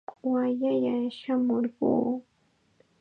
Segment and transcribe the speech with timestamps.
[0.31, 1.89] Wallalla shamurquu.